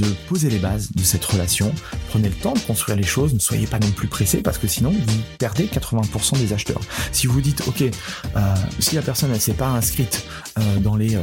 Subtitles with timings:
[0.00, 1.72] de poser les bases de cette relation.
[2.08, 3.34] Prenez le temps de construire les choses.
[3.34, 6.80] Ne soyez pas non plus pressé parce que sinon vous perdez 80% des acheteurs.
[7.12, 10.24] Si vous dites ok, euh, si la personne elle s'est pas inscrite
[10.58, 11.22] euh, dans les euh,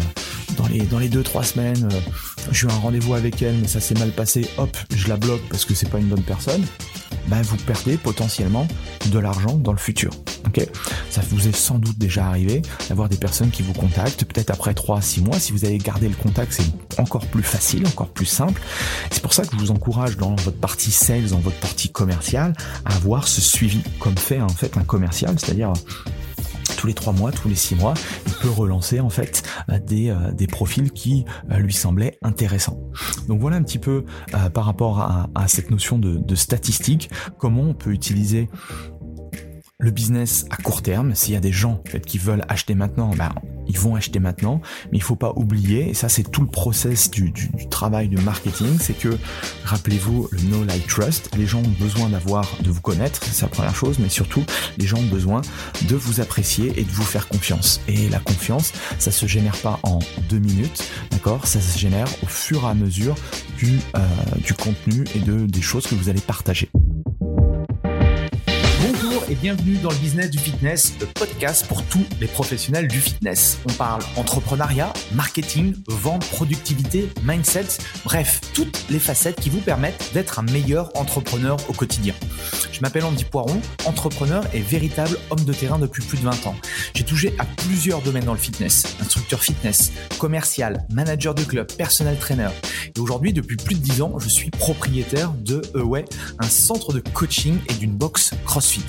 [0.57, 1.87] dans les dans les deux trois semaines,
[2.51, 5.41] j'ai eu un rendez-vous avec elle mais ça s'est mal passé, hop, je la bloque
[5.49, 6.63] parce que c'est pas une bonne personne.
[7.27, 8.67] Ben vous perdez potentiellement
[9.11, 10.11] de l'argent dans le futur.
[10.47, 10.65] Ok,
[11.09, 14.73] ça vous est sans doute déjà arrivé d'avoir des personnes qui vous contactent, peut-être après
[14.73, 15.37] 3 à 6 mois.
[15.37, 18.61] Si vous avez gardé le contact, c'est encore plus facile, encore plus simple.
[19.11, 22.53] C'est pour ça que je vous encourage dans votre partie sales, dans votre partie commerciale,
[22.85, 25.73] à avoir ce suivi comme fait en fait un commercial, c'est-à-dire
[26.77, 30.09] tous les trois mois, tous les six mois, il peut relancer en fait euh, des,
[30.09, 32.79] euh, des profils qui euh, lui semblaient intéressants.
[33.27, 34.05] Donc voilà un petit peu
[34.53, 38.49] par rapport à, cette notion de, de statistique, comment on peut utiliser
[39.79, 43.31] le business à court terme, s'il y a des gens qui veulent acheter maintenant, ben,
[43.67, 44.59] ils vont acheter maintenant,
[44.91, 48.07] mais il faut pas oublier, et ça c'est tout le process du, du, du travail
[48.07, 49.15] du marketing, c'est que,
[49.65, 53.49] rappelez-vous, le know, like, trust, les gens ont besoin d'avoir, de vous connaître, c'est la
[53.49, 54.43] première chose, mais surtout,
[54.79, 55.41] les gens ont besoin
[55.87, 57.79] de vous apprécier et de vous faire confiance.
[57.87, 61.45] Et la confiance, ça se génère pas en deux minutes, d'accord?
[61.45, 63.13] Ça se génère au fur et à mesure
[63.59, 63.99] du, euh,
[64.43, 66.69] du contenu et de, des choses que vous allez partager
[69.29, 73.57] et bienvenue dans le business du fitness, le podcast pour tous les professionnels du fitness.
[73.67, 77.65] On parle entrepreneuriat, marketing, vente, productivité, mindset,
[78.05, 82.13] bref, toutes les facettes qui vous permettent d'être un meilleur entrepreneur au quotidien.
[82.71, 86.55] Je m'appelle Andy Poiron, entrepreneur et véritable homme de terrain depuis plus de 20 ans.
[86.93, 92.17] J'ai touché à plusieurs domaines dans le fitness, instructeur fitness, commercial, manager de club, personnel
[92.17, 92.49] trainer.
[92.97, 96.03] Et aujourd'hui, depuis plus de 10 ans, je suis propriétaire de Away,
[96.39, 98.85] un centre de coaching et d'une box CrossFit.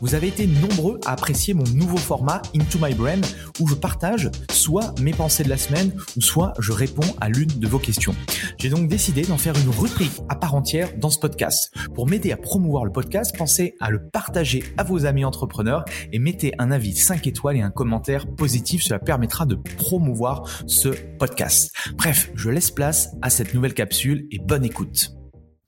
[0.00, 3.20] Vous avez été nombreux à apprécier mon nouveau format Into My Brain
[3.60, 7.46] où je partage soit mes pensées de la semaine ou soit je réponds à l'une
[7.46, 8.16] de vos questions.
[8.58, 11.70] J'ai donc décidé d'en faire une rubrique à part entière dans ce podcast.
[11.94, 16.18] Pour m'aider à promouvoir le podcast, pensez à le partager à vos amis entrepreneurs et
[16.18, 18.82] mettez un avis 5 étoiles et un commentaire positif.
[18.82, 21.70] Cela permettra de promouvoir ce podcast.
[21.94, 25.10] Bref, je laisse place à cette nouvelle capsule et bonne écoute.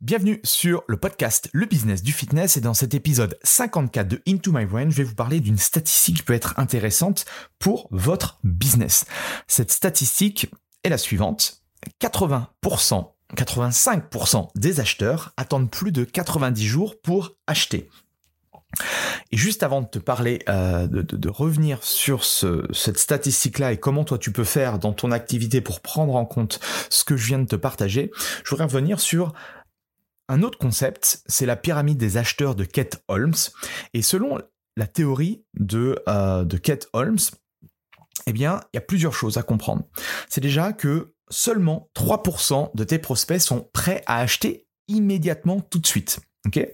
[0.01, 4.53] Bienvenue sur le podcast Le Business du Fitness et dans cet épisode 54 de Into
[4.53, 7.27] My Brain, je vais vous parler d'une statistique qui peut être intéressante
[7.59, 9.05] pour votre business.
[9.49, 10.51] Cette statistique
[10.83, 11.63] est la suivante.
[12.01, 17.91] 80%, 85% des acheteurs attendent plus de 90 jours pour acheter.
[19.33, 24.05] Et juste avant de te parler, euh, de, revenir sur ce, cette statistique-là et comment
[24.05, 27.39] toi tu peux faire dans ton activité pour prendre en compte ce que je viens
[27.39, 28.11] de te partager,
[28.45, 29.33] je voudrais revenir sur
[30.29, 33.35] un autre concept, c'est la pyramide des acheteurs de Kate Holmes.
[33.95, 34.39] Et selon
[34.77, 37.19] la théorie de, euh, de Kate Holmes,
[38.27, 39.85] eh bien, il y a plusieurs choses à comprendre.
[40.29, 45.87] C'est déjà que seulement 3% de tes prospects sont prêts à acheter immédiatement tout de
[45.87, 46.21] suite.
[46.49, 46.67] Ok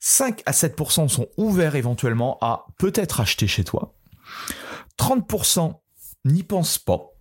[0.00, 3.94] 5 à 7% sont ouverts éventuellement à peut-être acheter chez toi.
[4.98, 5.80] 30%
[6.24, 7.12] n'y pensent pas.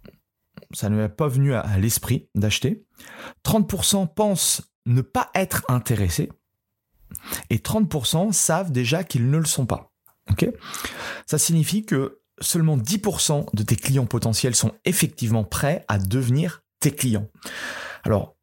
[0.74, 2.86] Ça ne m'est pas venu à l'esprit d'acheter.
[3.46, 6.30] 30% pensent ne pas être intéressés
[7.50, 9.92] et 30% savent déjà qu'ils ne le sont pas.
[11.28, 16.92] Ça signifie que seulement 10% de tes clients potentiels sont effectivement prêts à devenir tes
[16.92, 17.30] clients.
[18.04, 18.36] Alors,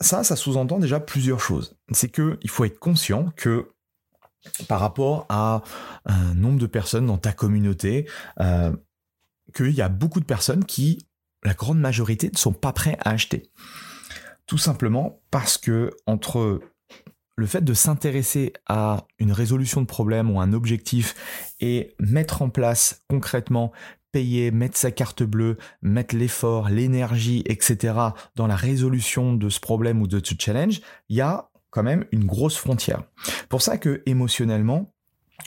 [0.00, 1.76] ça, ça sous-entend déjà plusieurs choses.
[1.92, 3.68] C'est que il faut être conscient que
[4.68, 5.62] par rapport à
[6.04, 8.08] un nombre de personnes dans ta communauté,
[8.40, 8.72] euh,
[9.54, 11.06] qu'il y a beaucoup de personnes qui,
[11.44, 13.50] la grande majorité, ne sont pas prêts à acheter.
[14.46, 16.60] Tout simplement parce que entre
[17.36, 22.50] le fait de s'intéresser à une résolution de problème ou un objectif et mettre en
[22.50, 23.72] place concrètement
[24.12, 27.94] payer, mettre sa carte bleue, mettre l'effort, l'énergie, etc.
[28.36, 32.04] dans la résolution de ce problème ou de ce challenge, il y a quand même
[32.12, 33.02] une grosse frontière.
[33.48, 34.92] Pour ça que émotionnellement,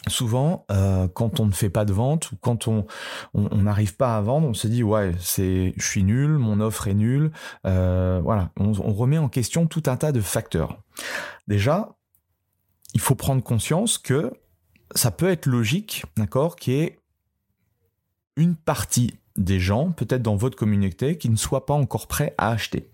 [0.07, 2.85] souvent, euh, quand on ne fait pas de vente ou quand on
[3.33, 6.93] n'arrive pas à vendre, on se dit ouais, c'est, je suis nul, mon offre est
[6.93, 7.31] nulle.
[7.65, 10.81] Euh, voilà, on, remet en question tout un tas de facteurs.
[11.47, 11.95] Déjà,
[12.93, 14.31] il faut prendre conscience que
[14.95, 17.00] ça peut être logique, d'accord, qu'il y ait
[18.35, 22.49] une partie des gens, peut-être dans votre communauté, qui ne soient pas encore prêts à
[22.49, 22.89] acheter.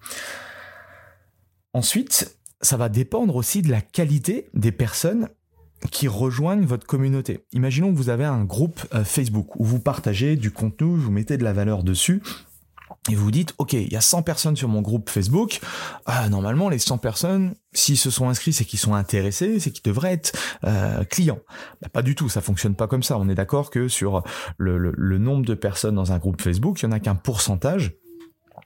[1.73, 5.29] Ensuite, ça va dépendre aussi de la qualité des personnes
[5.91, 7.45] qui rejoignent votre communauté.
[7.53, 11.37] Imaginons que vous avez un groupe euh, Facebook où vous partagez du contenu, vous mettez
[11.37, 12.23] de la valeur dessus.
[13.09, 15.59] Et vous vous dites, ok, il y a 100 personnes sur mon groupe Facebook.
[16.05, 19.83] Ah, normalement, les 100 personnes, s'ils se sont inscrits, c'est qu'ils sont intéressés, c'est qu'ils
[19.83, 21.39] devraient être euh, clients.
[21.81, 23.17] Bah, pas du tout, ça fonctionne pas comme ça.
[23.17, 24.23] On est d'accord que sur
[24.57, 27.95] le, le, nombre de personnes dans un groupe Facebook, il y en a qu'un pourcentage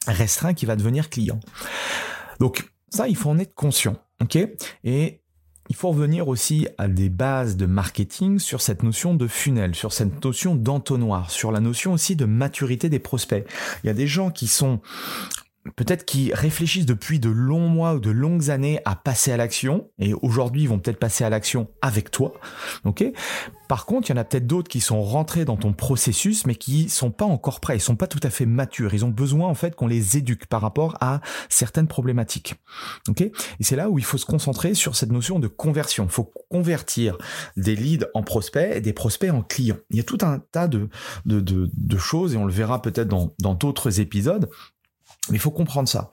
[0.08, 1.40] restreint qui va devenir client.
[2.40, 4.38] Donc ça, il faut en être conscient, ok?
[4.84, 5.21] Et
[5.72, 9.94] il faut revenir aussi à des bases de marketing sur cette notion de funnel, sur
[9.94, 13.48] cette notion d'entonnoir, sur la notion aussi de maturité des prospects.
[13.82, 14.82] Il y a des gens qui sont
[15.76, 19.90] peut-être qui réfléchissent depuis de longs mois ou de longues années à passer à l'action,
[20.00, 22.34] et aujourd'hui ils vont peut-être passer à l'action avec toi,
[22.84, 23.06] ok.
[23.68, 26.56] Par contre, il y en a peut-être d'autres qui sont rentrés dans ton processus, mais
[26.56, 29.48] qui sont pas encore prêts, ils sont pas tout à fait matures, ils ont besoin
[29.48, 32.56] en fait qu'on les éduque par rapport à certaines problématiques,
[33.08, 33.22] ok.
[33.22, 33.32] Et
[33.62, 36.06] c'est là où il faut se concentrer sur cette notion de conversion.
[36.06, 37.18] Il faut convertir
[37.56, 39.78] des leads en prospects et des prospects en clients.
[39.92, 40.90] Il y a tout un tas de,
[41.26, 44.50] de, de, choses, et on le verra peut-être dans d'autres épisodes,
[45.30, 46.12] mais il faut comprendre ça.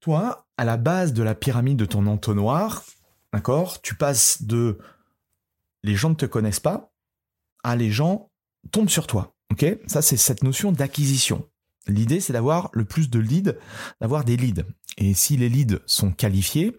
[0.00, 2.84] Toi, à la base de la pyramide de ton entonnoir,
[3.32, 4.78] d'accord, tu passes de
[5.82, 6.92] les gens ne te connaissent pas
[7.62, 8.30] à les gens
[8.70, 9.34] tombent sur toi.
[9.52, 9.64] Ok?
[9.86, 11.48] Ça, c'est cette notion d'acquisition.
[11.86, 13.54] L'idée, c'est d'avoir le plus de leads,
[14.00, 14.64] d'avoir des leads.
[14.96, 16.76] Et si les leads sont qualifiés,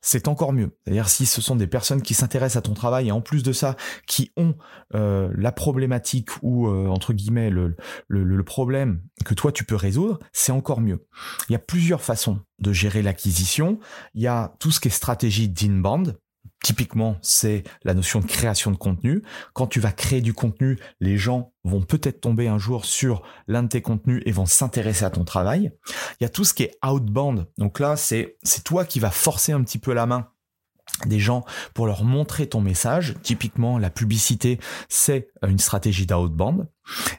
[0.00, 0.70] c'est encore mieux.
[0.84, 3.52] C'est-à-dire si ce sont des personnes qui s'intéressent à ton travail et en plus de
[3.52, 3.76] ça,
[4.06, 4.54] qui ont
[4.94, 7.76] euh, la problématique ou euh, entre guillemets le,
[8.08, 11.06] le, le, problème que toi tu peux résoudre, c'est encore mieux.
[11.48, 13.78] Il y a plusieurs façons de gérer l'acquisition.
[14.14, 16.18] Il y a tout ce qui est stratégie d'inbound,
[16.62, 19.22] Typiquement, c'est la notion de création de contenu.
[19.52, 23.62] Quand tu vas créer du contenu, les gens vont peut-être tomber un jour sur l'un
[23.62, 25.70] de tes contenus et vont s'intéresser à ton travail.
[26.20, 27.46] Il y a tout ce qui est outbound.
[27.58, 30.28] Donc là, c'est, c'est toi qui vas forcer un petit peu la main
[31.06, 33.14] des gens pour leur montrer ton message.
[33.22, 34.58] Typiquement, la publicité,
[34.88, 36.68] c'est une stratégie d'outbound.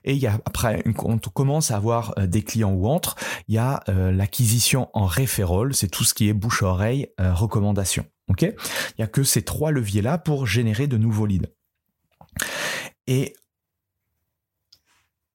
[0.03, 3.15] Et il y a après, quand on commence à avoir euh, des clients ou entre,
[3.47, 8.05] il y a euh, l'acquisition en referral, c'est tout ce qui est bouche-oreille, euh, recommandation.
[8.27, 8.41] Ok?
[8.43, 11.47] Il y a que ces trois leviers-là pour générer de nouveaux leads.
[13.07, 13.35] Et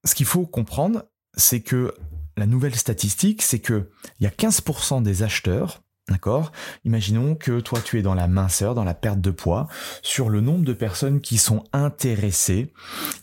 [0.05, 1.05] ce qu'il faut comprendre,
[1.35, 1.93] c'est que
[2.37, 3.89] la nouvelle statistique, c'est que
[4.19, 6.51] il y a 15% des acheteurs D'accord?
[6.83, 9.67] Imaginons que toi tu es dans la minceur, dans la perte de poids.
[10.03, 12.71] Sur le nombre de personnes qui sont intéressées,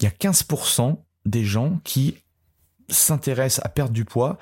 [0.01, 2.17] il y a 15% des gens qui
[2.89, 4.39] s'intéressent à perdre du poids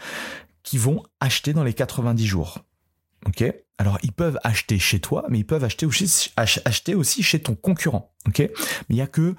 [0.63, 2.59] qui vont acheter dans les 90 jours.
[3.27, 3.45] Ok?
[3.77, 5.87] Alors ils peuvent acheter chez toi, mais ils peuvent acheter
[6.95, 8.15] aussi, chez ton concurrent.
[8.27, 8.39] Ok?
[8.39, 8.51] Mais
[8.91, 9.35] il n'y a que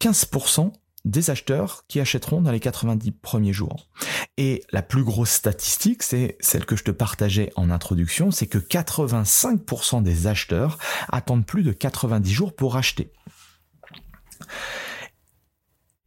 [0.00, 0.72] 15%
[1.04, 3.88] des acheteurs qui achèteront dans les 90 premiers jours.
[4.36, 8.58] Et la plus grosse statistique, c'est celle que je te partageais en introduction, c'est que
[8.58, 10.78] 85% des acheteurs
[11.08, 13.12] attendent plus de 90 jours pour acheter.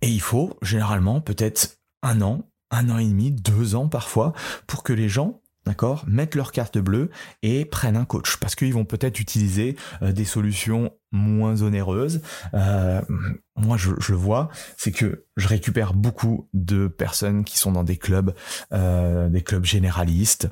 [0.01, 4.33] Et il faut généralement peut-être un an, un an et demi, deux ans parfois,
[4.67, 7.09] pour que les gens d'accord, mettent leur carte bleue
[7.41, 12.21] et prennent un coach parce qu'ils vont peut-être utiliser euh, des solutions moins onéreuses.
[12.53, 13.01] Euh,
[13.55, 17.97] moi, je, le vois, c'est que je récupère beaucoup de personnes qui sont dans des
[17.97, 18.35] clubs,
[18.73, 20.49] euh, des clubs généralistes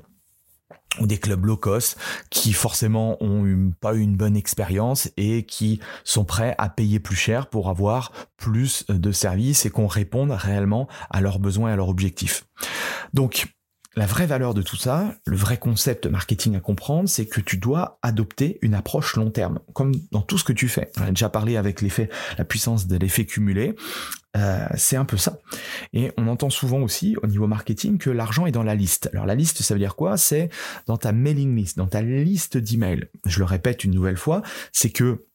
[0.99, 1.97] ou des clubs low cost
[2.29, 7.15] qui forcément ont pas eu une bonne expérience et qui sont prêts à payer plus
[7.15, 11.75] cher pour avoir plus de services et qu'on réponde réellement à leurs besoins et à
[11.75, 12.45] leurs objectifs.
[13.13, 13.47] Donc,
[13.95, 17.57] la vraie valeur de tout ça, le vrai concept marketing à comprendre, c'est que tu
[17.57, 20.91] dois adopter une approche long terme, comme dans tout ce que tu fais.
[20.99, 23.75] On a déjà parlé avec l'effet, la puissance de l'effet cumulé.
[24.35, 25.37] Euh, c'est un peu ça.
[25.93, 29.09] Et on entend souvent aussi au niveau marketing que l'argent est dans la liste.
[29.13, 30.17] Alors la liste, ça veut dire quoi?
[30.17, 30.49] C'est
[30.87, 33.07] dans ta mailing list, dans ta liste d'emails.
[33.25, 35.25] Je le répète une nouvelle fois, c'est que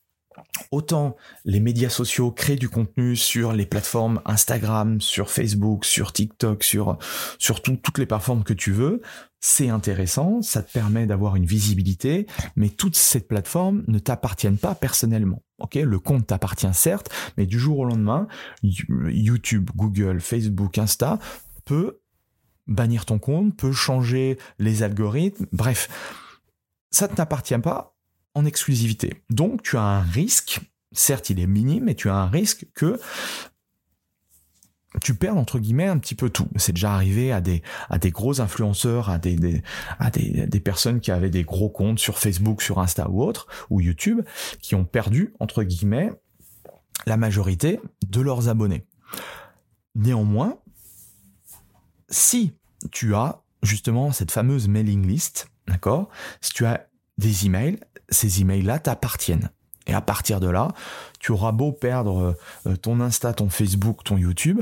[0.70, 6.62] Autant les médias sociaux créent du contenu sur les plateformes Instagram, sur Facebook, sur TikTok,
[6.62, 6.98] sur,
[7.38, 9.00] sur toutes les plateformes que tu veux,
[9.40, 12.26] c'est intéressant, ça te permet d'avoir une visibilité,
[12.56, 15.42] mais toutes ces plateformes ne t'appartiennent pas personnellement.
[15.74, 18.26] Le compte t'appartient certes, mais du jour au lendemain,
[18.62, 21.18] YouTube, Google, Facebook, Insta
[21.64, 22.00] peut
[22.66, 25.88] bannir ton compte, peut changer les algorithmes, bref,
[26.90, 27.97] ça ne t'appartient pas
[28.38, 29.22] en exclusivité.
[29.30, 30.60] Donc tu as un risque
[30.92, 33.00] certes, il est minime, mais tu as un risque que
[35.02, 36.48] tu perds entre guillemets un petit peu tout.
[36.56, 39.62] C'est déjà arrivé à des à des gros influenceurs, à des,
[39.98, 43.46] à des, des, personnes qui avaient des gros comptes sur Facebook, sur Insta ou autre
[43.70, 44.22] ou YouTube,
[44.60, 46.10] qui ont perdu entre guillemets
[47.06, 48.86] la majorité de leurs abonnés.
[49.94, 50.58] Néanmoins,
[52.08, 52.54] si
[52.90, 56.08] tu as justement cette fameuse mailing list, d'accord?
[56.40, 56.87] Si tu as
[57.18, 59.50] des emails, ces emails-là t'appartiennent.
[59.86, 60.68] Et à partir de là,
[61.18, 64.60] tu auras beau perdre euh, ton Insta, ton Facebook, ton YouTube,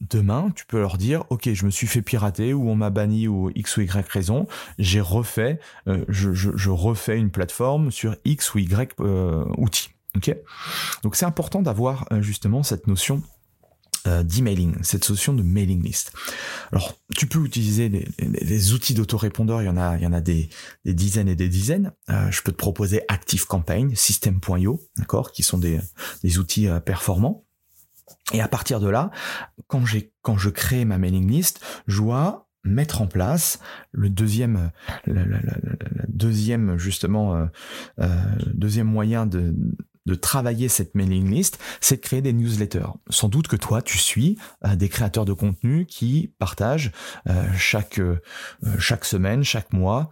[0.00, 3.28] demain, tu peux leur dire, ok, je me suis fait pirater ou on m'a banni
[3.28, 4.46] ou x ou y raison,
[4.78, 9.90] j'ai refait, euh, je, refais une plateforme sur x ou y euh, outil.
[10.16, 10.34] Ok?
[11.02, 13.37] Donc c'est important d'avoir justement cette notion euh,
[14.06, 16.12] d'emailing, cette notion de mailing list.
[16.72, 20.20] Alors, tu peux utiliser des, outils d'autorépondeur, il y en a, il y en a
[20.20, 20.48] des,
[20.84, 21.92] dizaines et des dizaines.
[22.10, 25.80] Euh, je peux te proposer ActiveCampaign, System.io, d'accord, qui sont des,
[26.38, 27.44] outils euh, performants.
[28.32, 29.10] Et à partir de là,
[29.66, 33.60] quand j'ai, quand je crée ma mailing list, je dois mettre en place
[33.92, 34.70] le deuxième,
[35.06, 35.24] le,
[36.08, 37.48] deuxième justement,
[38.52, 39.54] deuxième moyen de
[40.08, 42.88] de travailler cette mailing list, c'est de créer des newsletters.
[43.10, 46.92] Sans doute que toi, tu suis euh, des créateurs de contenu qui partagent
[47.28, 48.20] euh, chaque, euh,
[48.78, 50.10] chaque semaine, chaque mois,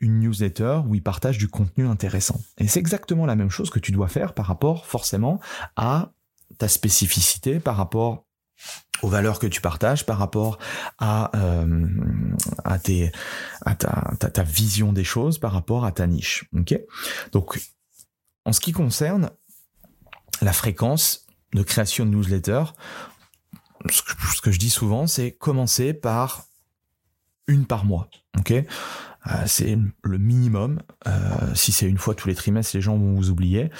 [0.00, 2.38] une newsletter où ils partagent du contenu intéressant.
[2.58, 5.40] Et c'est exactement la même chose que tu dois faire par rapport forcément
[5.76, 6.12] à
[6.58, 8.26] ta spécificité, par rapport
[9.00, 10.58] aux valeurs que tu partages par rapport
[10.98, 11.30] à,
[13.78, 16.44] ta, ta, vision des choses, par rapport à ta niche.
[16.54, 16.78] ok?
[17.32, 17.58] Donc
[18.44, 19.30] en ce qui concerne
[20.40, 22.64] la fréquence de création de newsletter,
[23.90, 26.44] ce que, je dis souvent, c'est commencer par
[27.46, 28.08] une par mois.
[28.38, 28.64] Ok, euh,
[29.46, 30.80] c'est le minimum.
[31.06, 33.70] Euh, si c'est une fois tous les trimestres, les gens vont vous oublier.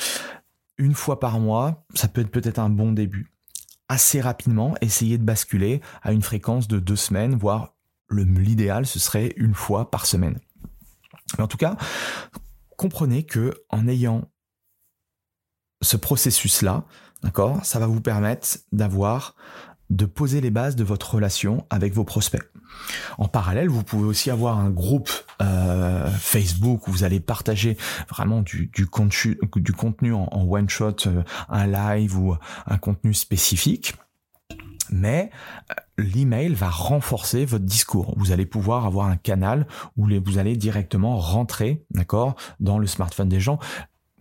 [0.78, 3.32] Une fois par mois, ça peut être peut-être un bon début.
[3.88, 7.74] Assez rapidement, essayez de basculer à une fréquence de deux semaines, voire
[8.10, 10.38] l'idéal, ce serait une fois par semaine.
[11.36, 11.76] Mais en tout cas,
[12.76, 14.31] comprenez que en ayant
[15.82, 16.84] ce processus-là,
[17.22, 19.34] d'accord, ça va vous permettre d'avoir,
[19.90, 22.42] de poser les bases de votre relation avec vos prospects.
[23.18, 25.10] En parallèle, vous pouvez aussi avoir un groupe
[25.40, 27.76] euh, Facebook où vous allez partager
[28.08, 32.36] vraiment du, du, contenu, en, one shot, euh, un live ou
[32.66, 33.94] un contenu spécifique.
[34.90, 35.30] Mais
[35.70, 38.14] euh, l'email va renforcer votre discours.
[38.16, 43.28] Vous allez pouvoir avoir un canal où vous allez directement rentrer, d'accord, dans le smartphone
[43.28, 43.58] des gens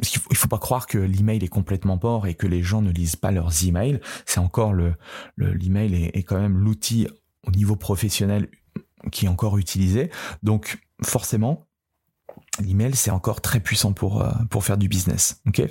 [0.02, 2.92] il faut, faut pas croire que l'email est complètement mort et que les gens ne
[2.92, 4.00] lisent pas leurs emails.
[4.26, 4.96] C'est encore le,
[5.38, 7.08] l'email est, quand même l'outil
[7.44, 8.50] au niveau professionnel
[9.12, 10.12] qui est encore utilisé.
[10.44, 11.68] Donc forcément,
[12.60, 14.32] l'email c'est encore très puissant pour euh,
[14.62, 15.42] faire du business.
[15.48, 15.62] Ok?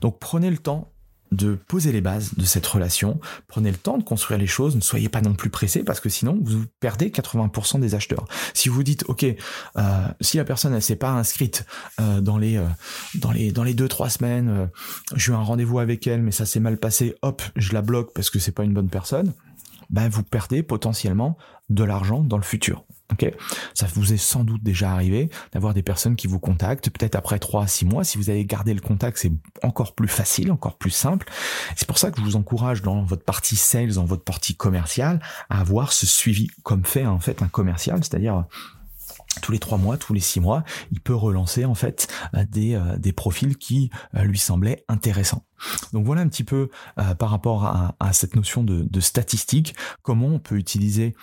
[0.00, 0.93] Donc prenez le temps
[1.34, 3.20] de poser les bases de cette relation.
[3.48, 4.76] Prenez le temps de construire les choses.
[4.76, 8.26] Ne soyez pas non plus pressé parce que sinon vous perdez 80% des acheteurs.
[8.52, 11.66] Si vous dites ok, euh, si la personne elle s'est pas inscrite
[12.00, 12.66] euh, dans les euh,
[13.16, 14.70] dans les dans les deux trois semaines,
[15.14, 18.12] j'ai eu un rendez-vous avec elle mais ça s'est mal passé, hop, je la bloque
[18.14, 19.32] parce que c'est pas une bonne personne.
[19.94, 22.84] Ben vous perdez potentiellement de l'argent dans le futur.
[23.12, 23.32] Ok,
[23.74, 27.38] ça vous est sans doute déjà arrivé d'avoir des personnes qui vous contactent, peut-être après
[27.38, 28.02] 3 à 6 mois.
[28.02, 29.30] Si vous avez gardé le contact, c'est
[29.62, 31.30] encore plus facile, encore plus simple.
[31.76, 35.20] C'est pour ça que je vous encourage dans votre partie sales, dans votre partie commerciale,
[35.48, 38.46] à avoir ce suivi comme fait en fait un commercial, c'est-à-dire
[39.40, 42.74] tous les trois mois, tous les six mois, il peut relancer en fait euh, des,
[42.74, 45.44] euh, des profils qui euh, lui semblaient intéressants.
[45.92, 46.68] Donc voilà un petit peu
[47.18, 51.14] par rapport à, à cette notion de, de statistique, comment on peut utiliser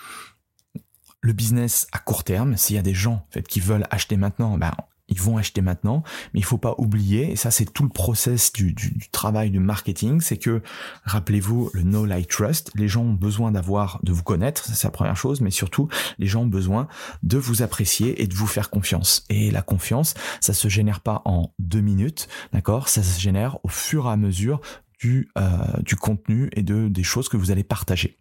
[1.21, 4.17] le business à court terme, s'il y a des gens en fait, qui veulent acheter
[4.17, 4.71] maintenant, ben,
[5.11, 6.03] ils vont acheter maintenant,
[6.33, 8.73] mais il faut pas oublier, et ça c'est tout le process du,
[9.11, 10.61] travail du marketing, c'est que,
[11.03, 14.91] rappelez-vous, le know, like, trust, les gens ont besoin d'avoir, de vous connaître, c'est la
[14.91, 16.87] première chose, mais surtout, les gens ont besoin
[17.23, 19.25] de vous apprécier et de vous faire confiance.
[19.29, 22.87] Et la confiance, ça se génère pas en deux minutes, d'accord?
[22.87, 24.61] Ça se génère au fur et à mesure
[24.99, 28.17] du, euh, du contenu et de, des choses que vous allez partager.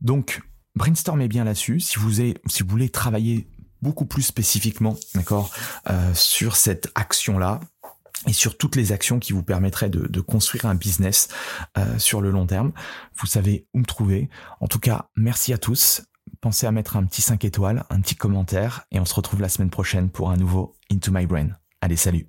[0.00, 0.42] Donc,
[0.76, 1.80] brainstormez bien là-dessus.
[1.80, 3.48] Si vous, si vous voulez travailler
[3.86, 5.50] beaucoup plus spécifiquement, d'accord,
[5.88, 7.60] euh, sur cette action-là,
[8.26, 11.28] et sur toutes les actions qui vous permettraient de, construire un business
[11.78, 12.72] euh, sur le long terme.
[13.14, 14.28] Vous savez où me trouver.
[14.60, 16.02] En tout cas, merci à tous.
[16.40, 19.48] Pensez à mettre un petit 5 étoiles, un petit commentaire, et on se retrouve la
[19.48, 21.50] semaine prochaine pour un nouveau Into My Brain.
[21.80, 22.28] Allez, salut